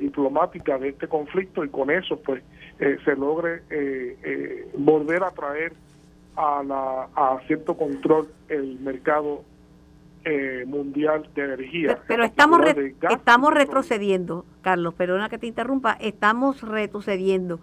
[0.00, 2.42] diplomática de este conflicto y con eso pues
[2.78, 3.62] se logre
[4.76, 5.72] volver a traer
[6.36, 9.44] a, la, a cierto control el mercado
[10.66, 12.00] mundial de energía.
[12.08, 12.60] Pero, estamos,
[13.10, 17.60] estamos retrocediendo, Carlos, perdona que te interrumpa, estamos retrocediendo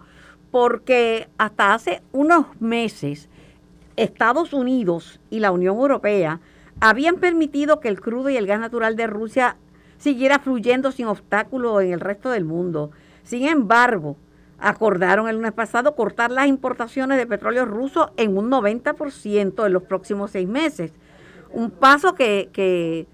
[0.50, 3.28] porque hasta hace unos meses
[3.96, 6.40] Estados Unidos y la Unión Europea
[6.80, 9.56] habían permitido que el crudo y el gas natural de Rusia
[9.98, 12.90] siguiera fluyendo sin obstáculo en el resto del mundo.
[13.22, 14.16] Sin embargo,
[14.58, 19.82] acordaron el lunes pasado cortar las importaciones de petróleo ruso en un 90% en los
[19.82, 20.92] próximos seis meses.
[21.52, 23.06] Un paso que, que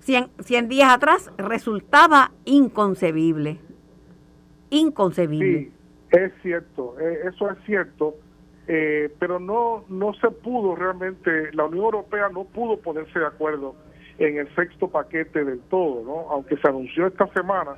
[0.00, 3.58] 100, días atrás resultaba inconcebible.
[4.70, 5.70] Inconcebible.
[5.70, 5.72] Sí,
[6.12, 8.16] es cierto, eh, eso es cierto.
[8.68, 13.74] Eh, pero no no se pudo realmente, la Unión Europea no pudo ponerse de acuerdo
[14.18, 16.30] en el sexto paquete del todo, ¿no?
[16.30, 17.76] Aunque se anunció esta semana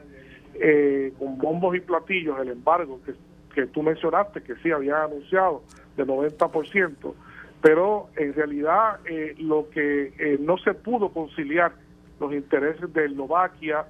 [0.54, 3.14] eh, con bombos y platillos el embargo que,
[3.54, 5.62] que tú mencionaste, que sí había anunciado
[5.96, 7.14] de 90%,
[7.62, 11.72] pero en realidad eh, lo que no se pudo conciliar
[12.20, 13.86] los intereses de Eslovaquia,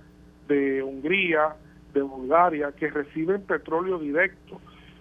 [0.49, 1.57] de Hungría,
[1.93, 4.61] de Bulgaria, que reciben petróleo directo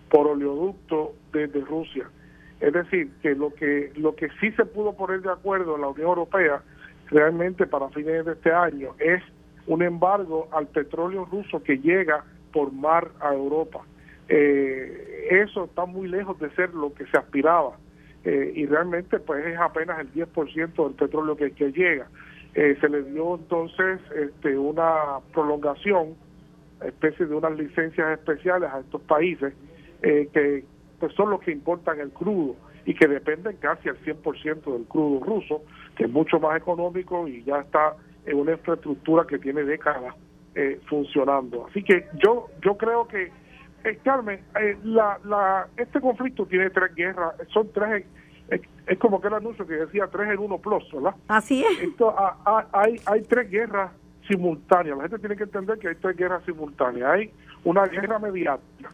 [0.09, 2.09] por oleoducto desde Rusia.
[2.59, 5.87] Es decir, que lo que lo que sí se pudo poner de acuerdo en la
[5.87, 6.61] Unión Europea
[7.09, 9.21] realmente para fines de este año es
[9.67, 13.81] un embargo al petróleo ruso que llega por mar a Europa.
[14.29, 17.77] Eh, eso está muy lejos de ser lo que se aspiraba
[18.25, 22.07] eh, y realmente pues es apenas el 10% del petróleo que, llega.
[22.55, 26.15] Eh, se le dio entonces este, una prolongación,
[26.85, 29.53] especie de unas licencias especiales a estos países
[30.01, 30.63] eh, que
[30.99, 35.23] pues son los que importan el crudo y que dependen casi al 100% del crudo
[35.23, 35.63] ruso,
[35.95, 37.95] que es mucho más económico y ya está
[38.25, 40.15] en una infraestructura que tiene décadas
[40.55, 41.67] eh, funcionando.
[41.67, 43.31] Así que yo yo creo que,
[43.83, 48.05] eh, Carmen, eh, la, la, este conflicto tiene tres guerras, son tres,
[48.85, 51.15] es como que el anuncio que decía tres en uno plus, ¿verdad?
[51.27, 51.81] Así es.
[51.81, 52.13] Esto,
[52.73, 53.91] hay, hay tres guerras
[54.27, 57.09] simultáneas, la gente tiene que entender que hay tres guerras simultáneas.
[57.11, 57.31] Hay
[57.63, 58.91] una guerra mediática,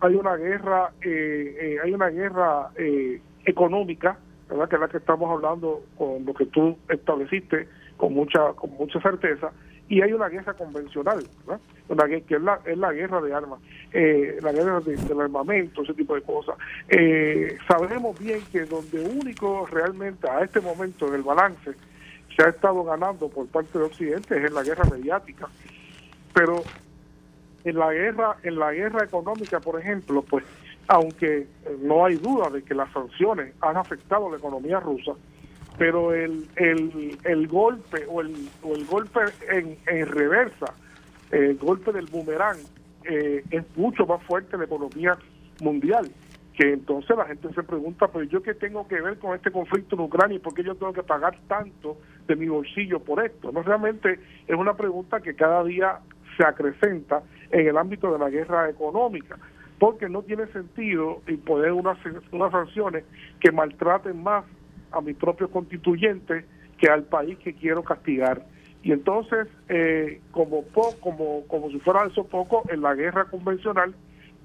[0.00, 4.68] hay una guerra, eh, eh, hay una guerra eh, económica, ¿verdad?
[4.68, 8.98] que es la que estamos hablando con lo que tú estableciste con mucha con mucha
[9.00, 9.52] certeza,
[9.90, 11.22] y hay una guerra convencional,
[11.88, 12.06] ¿verdad?
[12.26, 13.60] Que es la, es la guerra de armas,
[13.92, 16.56] la guerra del armamento, ese tipo de cosas.
[17.66, 21.74] sabemos bien que donde único realmente a este momento en el balance
[22.36, 25.48] se ha estado ganando por parte de Occidente es en la guerra mediática,
[26.32, 26.62] pero
[27.64, 30.44] en la guerra en la guerra económica por ejemplo pues
[30.86, 31.46] aunque
[31.80, 35.12] no hay duda de que las sanciones han afectado la economía rusa
[35.78, 40.74] pero el, el, el golpe o el, o el golpe en, en reversa
[41.30, 42.58] el golpe del boomerang
[43.04, 45.16] eh, es mucho más fuerte en la economía
[45.60, 46.10] mundial
[46.54, 49.94] que entonces la gente se pregunta, pero yo qué tengo que ver con este conflicto
[49.94, 53.52] en Ucrania y por qué yo tengo que pagar tanto de mi bolsillo por esto.
[53.52, 56.00] No realmente es una pregunta que cada día
[56.36, 59.38] se acrecenta en el ámbito de la guerra económica,
[59.78, 61.96] porque no tiene sentido imponer unas,
[62.32, 63.04] unas sanciones
[63.38, 64.44] que maltraten más
[64.92, 66.44] a mis propios constituyentes
[66.78, 68.44] que al país que quiero castigar.
[68.82, 70.64] Y entonces, eh, como,
[71.00, 73.94] como, como si fuera eso poco, en la guerra convencional,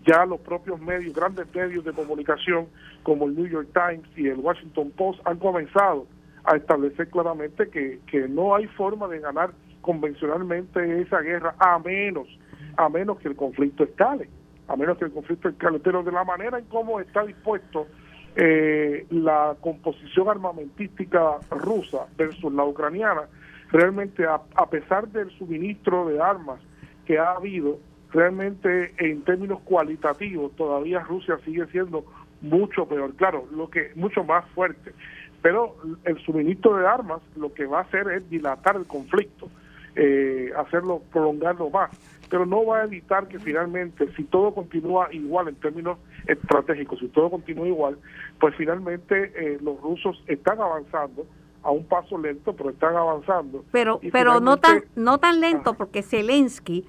[0.05, 2.67] ya los propios medios, grandes medios de comunicación
[3.03, 6.07] como el New York Times y el Washington Post han comenzado
[6.43, 9.51] a establecer claramente que, que no hay forma de ganar
[9.81, 12.27] convencionalmente esa guerra a menos
[12.75, 14.29] a menos que el conflicto escale
[14.67, 17.87] a menos que el conflicto escale pero de la manera en cómo está dispuesto
[18.35, 23.23] eh, la composición armamentística rusa versus la ucraniana
[23.71, 26.59] realmente a, pesar del suministro de armas
[27.05, 27.79] que ha habido
[28.11, 32.05] realmente en términos cualitativos todavía Rusia sigue siendo
[32.41, 34.93] mucho peor claro lo que mucho más fuerte
[35.41, 39.49] pero el suministro de armas lo que va a hacer es dilatar el conflicto
[39.95, 41.91] eh, hacerlo, prolongarlo más.
[42.33, 47.07] Pero no va a evitar que finalmente, si todo continúa igual en términos estratégicos, si
[47.09, 47.99] todo continúa igual,
[48.39, 51.27] pues finalmente eh, los rusos están avanzando
[51.61, 53.63] a un paso lento, pero están avanzando.
[53.71, 56.87] Pero, pero no tan, no tan lento, porque Zelensky,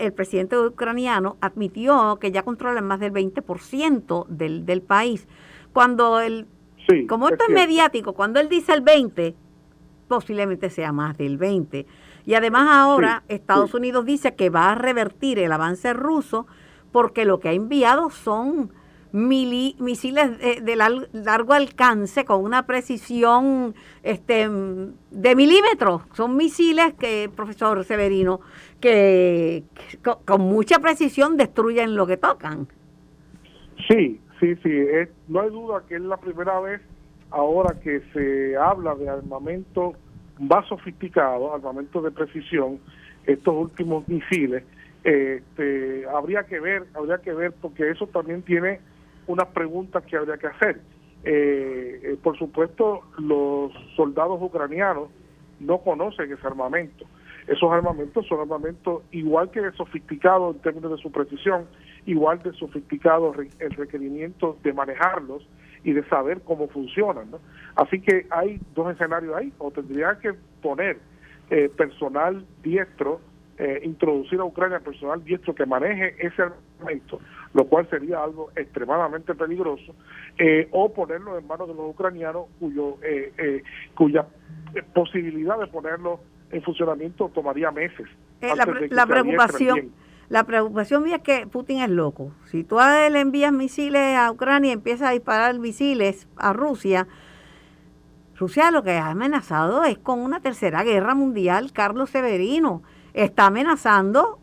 [0.00, 5.28] el presidente ucraniano, admitió que ya controlan más del 20% del, del país.
[5.72, 6.48] Cuando el,
[7.08, 9.36] como esto es, mediático, cuando él dice el 20,
[10.08, 11.86] posiblemente sea más del 20.
[12.24, 16.46] Y además ahora Estados Unidos dice que va a revertir el avance ruso
[16.92, 18.70] porque lo que ha enviado son
[19.12, 26.02] misiles de, largo alcance con una precisión este, de milímetros.
[26.14, 28.40] Son misiles que, profesor Severino,
[28.80, 29.64] que,
[30.24, 32.68] con, mucha precisión destruyen lo que tocan.
[33.88, 34.70] Sí, sí, sí.
[35.28, 36.80] no hay duda que es la primera vez
[37.30, 39.94] ahora que se habla de armamento
[40.42, 42.80] más sofisticado, armamento de precisión,
[43.26, 44.64] estos últimos misiles.
[45.04, 48.80] Este, habría que ver, habría que ver, porque eso también tiene
[49.26, 50.80] unas preguntas que habría que hacer.
[51.24, 55.08] Eh, eh, por supuesto, los soldados ucranianos
[55.60, 57.06] no conocen ese armamento.
[57.46, 61.66] Esos armamentos son armamentos igual que sofisticados en términos de su precisión,
[62.06, 65.46] igual de sofisticados el requerimiento de manejarlos
[65.84, 67.28] y de saber cómo funcionan.
[67.74, 70.98] Así que hay dos escenarios ahí, o tendría que poner
[71.50, 73.20] eh, personal diestro
[73.58, 77.20] eh, introducir a Ucrania personal diestro que maneje ese armamento,
[77.52, 79.94] lo cual sería algo extremadamente peligroso,
[80.38, 83.62] eh, o ponerlo en manos de los ucranianos cuyo eh,
[83.94, 84.26] cuya
[84.94, 88.08] posibilidad de ponerlo en funcionamiento tomaría meses.
[88.40, 89.92] la, preocupación
[90.32, 92.32] la preocupación mía es que Putin es loco.
[92.46, 97.06] Si tú a él envías misiles a Ucrania y empiezas a disparar misiles a Rusia,
[98.38, 104.38] Rusia lo que ha amenazado es con una tercera guerra mundial, Carlos Severino está amenazando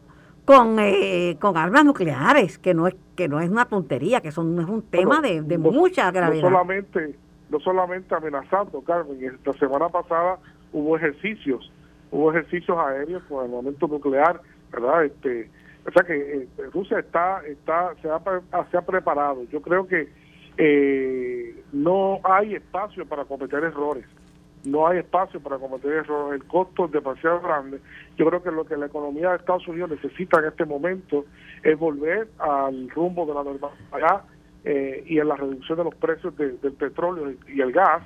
[0.46, 4.56] con, eh, con armas nucleares, que no es que no es una tontería, que son,
[4.56, 6.44] no es un tema de, mucha gravedad.
[6.44, 7.16] No solamente,
[7.50, 10.38] no solamente amenazando, Carmen, la semana pasada
[10.72, 11.72] hubo ejercicios,
[12.12, 14.40] hubo ejercicios aéreos con el momento nuclear,
[14.72, 15.06] ¿verdad?
[15.06, 15.50] Este,
[15.88, 18.22] o sea que eh, Rusia está, está, se ha,
[18.72, 19.44] se ha preparado.
[19.52, 20.10] Yo creo que
[20.58, 24.06] eh, no hay espacio para cometer errores
[24.66, 27.80] no hay espacio para cometer errores, el costo es demasiado grande.
[28.18, 31.26] Yo creo que lo que la economía de Estados Unidos necesita en este momento
[31.64, 34.24] es volver al rumbo de la normalidad
[34.66, 38.04] eh, y a la reducción de los precios del petróleo y el gas.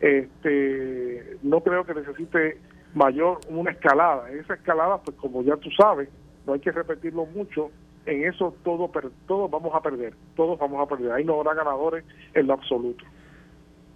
[0.00, 2.58] Este, no creo que necesite
[2.94, 4.30] mayor una escalada.
[4.30, 6.10] Esa escalada, pues como ya tú sabes,
[6.46, 7.70] no hay que repetirlo mucho.
[8.06, 8.90] En eso todo,
[9.26, 11.12] todos vamos a perder, todos vamos a perder.
[11.12, 12.04] Ahí no habrá ganadores
[12.34, 13.04] en lo absoluto.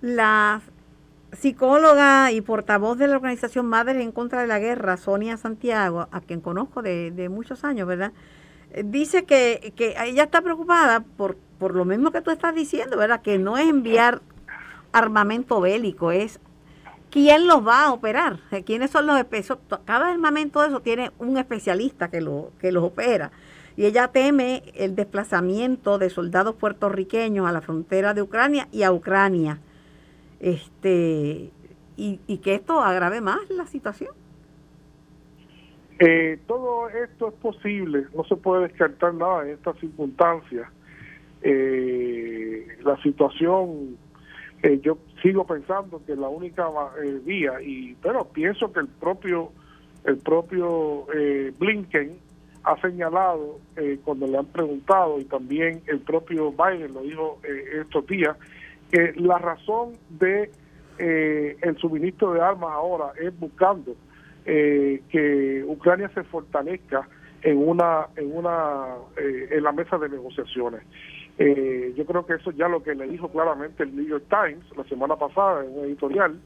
[0.01, 0.63] Las
[1.33, 6.21] psicóloga y portavoz de la organización Madres en contra de la Guerra, Sonia Santiago, a
[6.21, 8.13] quien conozco de, muchos años, ¿verdad?
[8.73, 12.97] Eh, dice que, que, ella está preocupada por, por lo mismo que tú estás diciendo,
[12.97, 13.23] ¿verdad?
[13.23, 14.23] Que no es enviar
[14.93, 16.41] armamento bélico, es
[17.11, 19.81] quién los va a operar, quiénes son los especialistas.
[19.85, 23.31] Cada armamento de eso tiene un especialista que, lo, que los opera.
[23.77, 28.93] Y ella teme el desplazamiento de soldados puertorriqueños a la frontera de Ucrania y a
[28.93, 29.61] Ucrania
[30.41, 31.51] este
[31.97, 34.15] y, que esto agrave más la situación.
[35.99, 40.67] Eh, todo esto es posible, no se puede descartar nada en estas circunstancias.
[41.43, 43.99] Eh, la situación,
[44.63, 46.69] eh, yo sigo pensando que la única
[47.25, 49.53] vía, y pero pienso que el propio
[50.05, 51.07] el propio
[51.59, 52.17] Blinken
[52.65, 53.59] ha señalado
[54.03, 57.39] cuando le han preguntado y también el propio Biden lo dijo
[57.79, 58.37] estos días
[58.91, 60.51] que la razón de
[61.03, 63.95] eh, el suministro de armas ahora es buscando
[64.45, 67.09] eh, que Ucrania se fortalezca
[67.41, 70.83] en una en una eh, en la mesa de negociaciones.
[71.97, 74.85] Yo creo que eso ya lo que le dijo claramente el New York Times la
[74.85, 76.39] semana pasada en un editorial.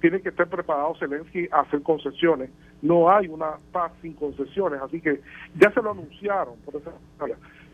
[0.00, 2.50] tiene que estar preparado Zelensky a hacer concesiones.
[2.82, 5.20] No hay una paz sin concesiones, así que
[5.58, 6.92] ya se lo anunciaron por esa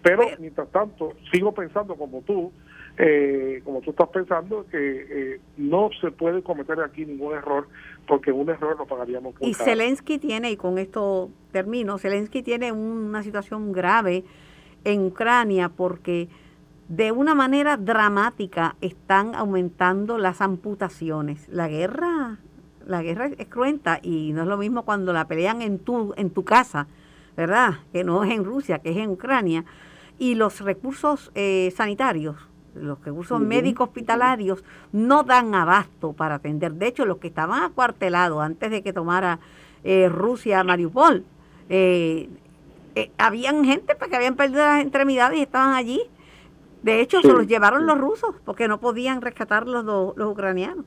[0.02, 2.52] Pero mientras tanto, sigo pensando como tú,
[2.98, 7.66] eh, como tú estás pensando, que eh, no se puede cometer aquí ningún error,
[8.06, 9.34] porque un error lo pagaríamos.
[9.40, 14.24] y Zelensky tiene, y con esto termino, Zelensky tiene una situación grave
[14.84, 16.28] en Ucrania porque
[16.88, 21.48] de una manera dramática están aumentando las amputaciones.
[21.48, 22.38] La guerra,
[22.86, 26.30] la guerra es cruenta y no es lo mismo cuando la pelean en tu, en
[26.30, 26.86] tu casa,
[27.36, 27.80] ¿verdad?
[27.92, 29.64] Que no es en Rusia, que es en Ucrania.
[30.18, 32.36] Y los recursos eh, sanitarios
[32.74, 36.72] los recursos médicos hospitalarios no dan abasto para atender.
[36.72, 39.40] De hecho, los que estaban acuartelados antes de que tomara
[39.84, 41.24] eh, Rusia Mariupol,
[41.68, 42.28] Eh,
[42.94, 46.02] eh, habían gente pues, que habían perdido las extremidades y estaban allí.
[46.82, 50.84] De hecho, se los llevaron los rusos porque no podían rescatar los, los ucranianos.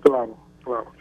[0.00, 0.92] Claro, claro.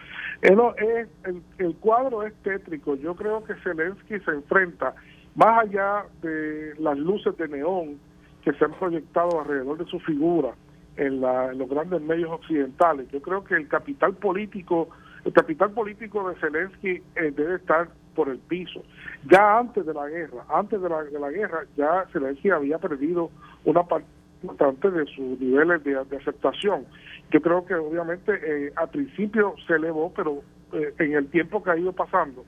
[0.41, 2.95] el, el, cuadro es tétrico.
[2.95, 4.95] Yo creo que Zelensky se enfrenta,
[5.35, 7.99] más allá de las luces de neón
[8.43, 10.53] que se han proyectado alrededor de su figura
[10.97, 14.89] en, la, en los grandes medios occidentales, yo creo que el capital político,
[15.25, 18.83] el capital político de Zelensky eh, debe estar por el piso.
[19.31, 23.29] Ya antes de la guerra, antes de la, de la guerra, ya Zelensky había perdido
[23.63, 24.07] una parte
[24.41, 26.85] importante de sus niveles de, aceptación.
[27.31, 30.41] Yo creo que obviamente eh, al principio se elevó, pero
[30.73, 32.43] eh, en el tiempo que ha ido pasando,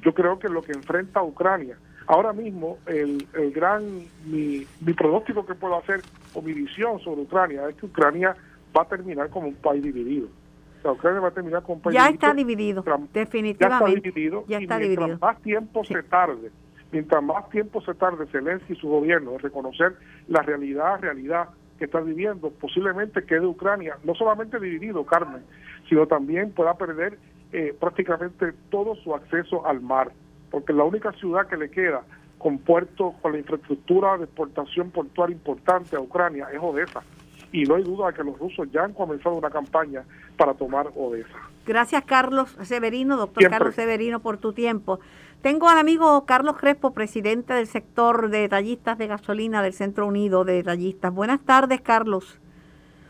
[0.00, 3.82] yo creo que lo que enfrenta Ucrania, ahora mismo el, el gran,
[4.24, 6.00] mi, mi pronóstico que puedo hacer
[6.32, 8.34] o mi visión sobre Ucrania es que Ucrania
[8.74, 10.28] va a terminar como un país dividido
[10.84, 14.12] Ucrania va a terminar con un ya está dividido, definitivamente.
[14.48, 15.04] Ya está dividido.
[15.06, 16.50] y mientras más tiempo se tarde,
[16.90, 19.96] mientras más tiempo se tarde Zelensky y su gobierno en reconocer
[20.28, 25.42] la realidad, realidad que está viviendo, posiblemente quede Ucrania no solamente dividido, Carmen,
[25.88, 27.18] sino también pueda perder
[27.52, 30.12] eh, prácticamente todo su acceso al mar,
[30.50, 32.02] porque la única ciudad que le queda
[32.38, 37.02] con puertos, con la infraestructura de exportación portuaria importante a Ucrania es Odessa
[37.52, 40.04] y no hay duda de que los rusos ya han comenzado una campaña
[40.36, 41.38] para tomar Odessa.
[41.66, 45.00] Gracias, Carlos Severino, doctor Carlos Severino, por tu tiempo.
[45.42, 50.44] Tengo al amigo Carlos Crespo, presidente del sector de detallistas de gasolina del Centro Unido
[50.44, 51.12] de Detallistas.
[51.12, 52.38] Buenas tardes, Carlos.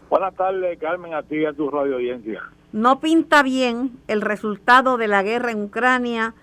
[0.09, 2.43] Buenas tardes, Carmen, a ti y a tu radio audiencia.
[2.73, 6.35] No pinta bien el resultado de la guerra en Ucrania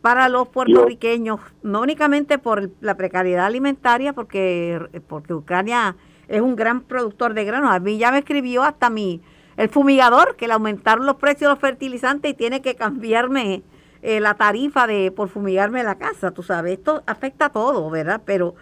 [0.00, 5.96] para los puertorriqueños, no únicamente por la precariedad alimentaria, porque, porque Ucrania
[6.30, 7.70] es un gran productor de granos.
[7.72, 9.20] A mí ya me escribió hasta mi,
[9.56, 13.62] el fumigador, que le aumentaron los precios de los fertilizantes y tiene que cambiarme
[14.02, 16.78] eh, la tarifa de por fumigarme la casa, tú sabes.
[16.78, 18.22] Esto afecta a todo, ¿verdad?
[18.24, 18.54] Pero,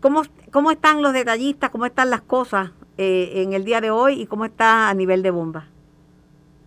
[0.00, 1.70] ¿cómo, cómo están los detallistas?
[1.70, 5.22] ¿Cómo están las cosas eh, en el día de hoy y cómo está a nivel
[5.22, 5.66] de bomba?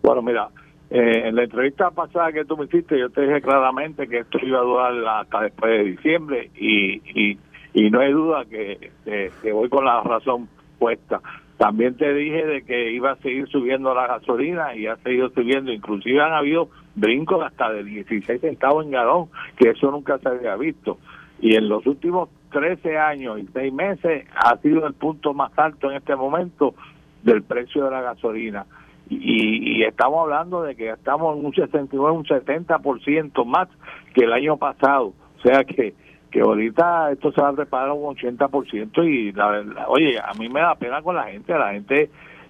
[0.03, 0.47] Bueno, mira,
[0.89, 4.37] eh, en la entrevista pasada que tú me hiciste, yo te dije claramente que esto
[4.41, 7.37] iba a durar hasta después de diciembre y, y
[7.75, 10.47] y no hay duda que, que, voy con la razón
[10.79, 11.19] puesta.
[11.57, 15.73] También te dije de que iba a seguir subiendo la gasolina y ha seguido subiendo,
[15.73, 20.55] inclusive han habido brincos hasta de 16 centavos en galón, que eso nunca se había
[20.55, 20.99] visto.
[21.41, 25.91] Y en los últimos 13 años y 6 meses ha sido el punto más alto
[25.91, 26.75] en este momento
[27.23, 28.65] del precio de la gasolina.
[29.09, 33.67] Y, y estamos hablando de que estamos en un 69, un 70% más
[34.13, 35.13] que el año pasado.
[35.37, 35.93] O sea que
[36.35, 40.49] que ahorita esto se va a reparar un 80% y la verdad, oye, a mí
[40.49, 42.09] me da pena con la gente, la gente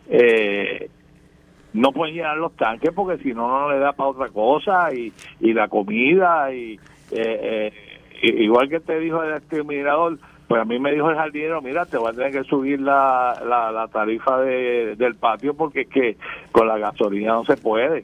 [0.10, 0.90] eh,
[1.72, 5.14] no puede llenar los tanques porque si no, no le da para otra cosa y,
[5.40, 6.80] y la comida y
[7.12, 7.74] eh, eh,
[8.24, 10.18] igual que te dijo el exterminador,
[10.48, 13.40] pues a mí me dijo el jardinero, mira, te voy a tener que subir la,
[13.46, 16.18] la, tarifa de, del patio porque es que
[16.52, 18.04] con la gasolina no se puede.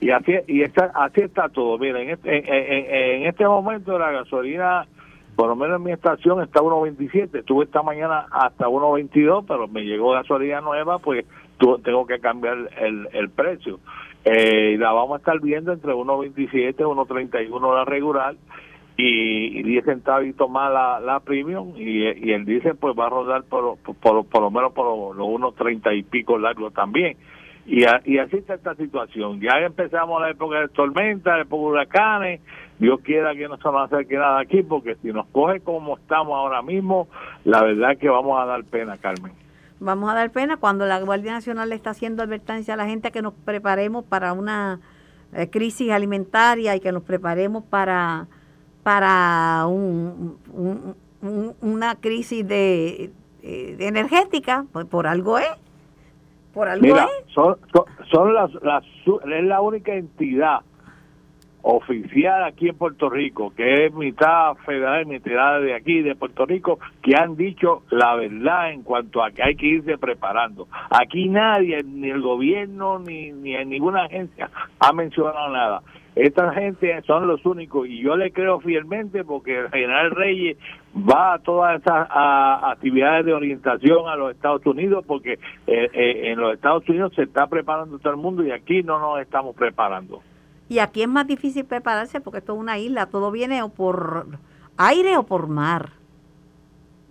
[0.00, 1.76] Y así, y está, así está todo.
[1.76, 4.86] Mira, en este, en, en este momento la gasolina
[5.38, 9.82] por lo menos en mi estación está 1.27, estuve esta mañana hasta 1.22, pero me
[9.84, 11.24] llegó gasolina nueva, pues
[11.84, 13.78] tengo que cambiar el, el precio.
[14.24, 18.34] Eh, la vamos a estar viendo entre 1.27 y 1.31 la regular
[18.96, 23.44] y, 10 centavos más la, la premium y, y el diésel pues va a rodar
[23.44, 27.16] por, por, por, lo menos por los 1.30 y pico largos también.
[27.68, 29.40] Y, y así está esta situación.
[29.40, 32.40] Ya empezamos la época de tormenta, la época de huracanes,
[32.78, 36.34] Dios quiera que no se nos acerque nada aquí, porque si nos coge como estamos
[36.34, 37.08] ahora mismo,
[37.44, 39.32] la verdad que vamos a dar pena, Carmen.
[39.80, 43.10] Vamos a dar pena cuando la Guardia Nacional le está haciendo advertencia a la gente
[43.10, 44.80] que nos preparemos para una
[45.32, 48.26] eh, crisis alimentaria y que nos preparemos para,
[48.82, 50.38] para un,
[51.60, 53.10] una crisis de,
[53.42, 55.48] energética, pues por algo es.
[56.52, 57.32] Por algo es.
[57.34, 57.56] Son,
[58.10, 60.60] son, las, las, es la única entidad
[61.62, 66.78] oficial aquí en Puerto Rico, que es mitad federal, mitad de aquí, de Puerto Rico,
[67.02, 70.68] que han dicho la verdad en cuanto a que hay que irse preparando.
[70.90, 75.82] Aquí nadie, ni el gobierno, ni, ni ninguna agencia ha mencionado nada.
[76.18, 80.58] Esta gente son los únicos y yo le creo fielmente porque el general Reyes
[80.96, 86.40] va a todas esas actividades de orientación a los Estados Unidos porque eh, eh, en
[86.40, 90.20] los Estados Unidos se está preparando todo el mundo y aquí no nos estamos preparando.
[90.68, 94.26] Y aquí es más difícil prepararse porque esto es una isla, todo viene o por
[94.76, 95.90] aire o por mar.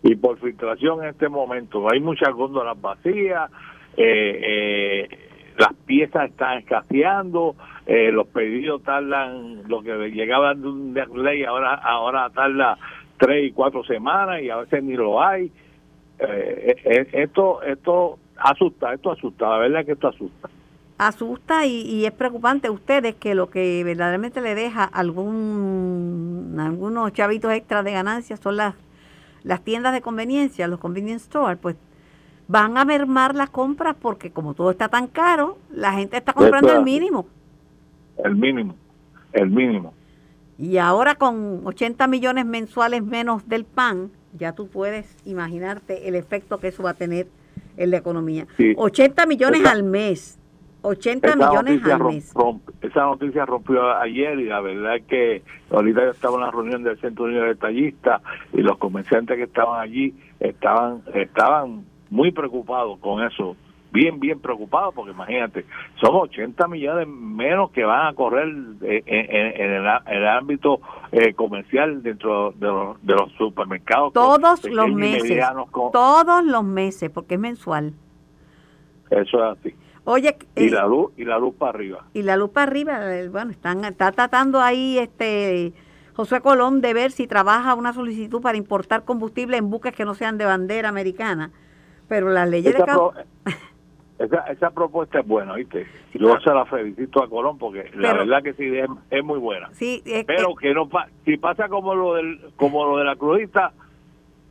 [0.03, 1.89] Y por filtración en este momento.
[1.89, 3.49] Hay muchas góndolas vacías,
[3.95, 5.19] eh, eh,
[5.57, 7.55] las piezas están escaseando,
[7.87, 12.77] eh, los pedidos tardan, lo que llegaban de un ley ahora, ahora tarda
[13.17, 15.51] tres y cuatro semanas y a veces ni lo hay.
[16.19, 20.49] Eh, eh, esto, esto asusta, esto asusta, la verdad es que esto asusta
[20.97, 27.53] asusta y, es preocupante a ustedes que lo que verdaderamente le deja algún algunos chavitos
[27.53, 28.73] extras de ganancias son las
[29.43, 31.75] las tiendas de conveniencia, los convenience stores, pues
[32.47, 36.73] van a mermar las compras porque como todo está tan caro, la gente está comprando
[36.73, 37.27] el mínimo.
[38.23, 38.75] El mínimo,
[39.33, 39.93] el mínimo.
[40.57, 46.59] Y ahora con 80 millones mensuales menos del pan, ya tú puedes imaginarte el efecto
[46.59, 47.27] que eso va a tener
[47.77, 48.47] en la economía.
[48.75, 50.39] 80 millones al mes
[50.81, 52.33] 80 millones al mes.
[52.81, 56.83] esa noticia rompió ayer y la verdad es que ahorita yo estaba en la reunión
[56.83, 58.21] del Centro Unido de Detallistas
[58.53, 63.55] y los comerciantes que estaban allí estaban estaban muy preocupados con eso,
[63.97, 65.65] bien, bien preocupados, porque imagínate,
[65.99, 70.79] son 80 millones menos que van a correr en, el, ámbito
[71.11, 74.13] eh, comercial dentro de los, supermercados.
[74.13, 75.43] Todos los meses,
[75.91, 77.93] todos los meses, porque es mensual.
[79.09, 79.75] Eso es así.
[80.03, 82.05] Oye, y la luz y la luz para arriba.
[82.13, 85.73] Y la luz para arriba, eh, bueno, están está tratando ahí este
[86.13, 90.13] José Colón de ver si trabaja una solicitud para importar combustible en buques que no
[90.13, 91.51] sean de bandera americana,
[92.07, 93.25] pero las leyes esa de
[94.19, 95.85] esa, esa, propuesta es buena, ¿viste?
[96.13, 98.65] Yo se la felicito a Colón porque la verdad que sí
[99.09, 99.69] es, muy buena.
[99.73, 100.89] Sí, pero que no
[101.25, 103.73] si pasa como lo del como lo de la crudita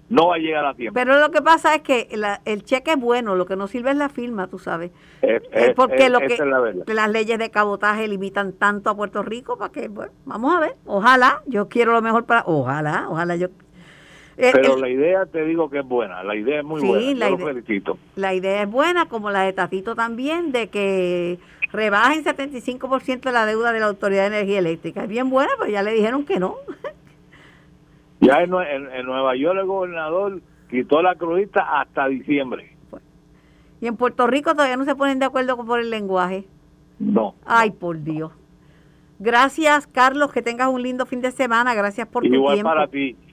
[0.08, 0.94] no va a llegar a tiempo.
[0.94, 2.08] Pero lo que pasa es que
[2.44, 4.92] el cheque es bueno, lo que no sirve es la firma, tú sabes.
[5.22, 5.42] Es,
[5.74, 10.12] porque lo que las leyes de cabotaje limitan tanto a Puerto Rico para que, bueno,
[10.24, 13.48] vamos a ver, ojalá, yo quiero lo mejor para, ojalá, ojalá yo.
[14.38, 17.38] Eh, Pero la idea te digo que es buena, la idea es muy buena, la
[17.38, 17.98] felicito.
[18.16, 21.38] La idea es buena, como la de Tatito también, de que
[21.72, 25.04] rebajen 75% de la deuda de la Autoridad de Energía Eléctrica.
[25.04, 26.56] Es bien buena, pero ya le dijeron que no.
[28.18, 28.50] Ya en,
[29.06, 32.74] Nueva York el gobernador quitó la crudita hasta diciembre.
[33.80, 36.46] ¿Y en Puerto Rico todavía no se ponen de acuerdo por el lenguaje?
[36.98, 37.34] No.
[37.44, 38.32] Ay, por Dios.
[39.18, 40.32] Gracias, Carlos.
[40.32, 41.74] Que tengas un lindo fin de semana.
[41.74, 42.54] Gracias por tu tiempo.
[42.54, 43.16] Igual para ti.